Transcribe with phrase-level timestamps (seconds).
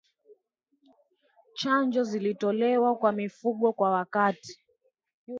[1.59, 4.59] Chanjo zitolewe kwa mifugo kwa wakati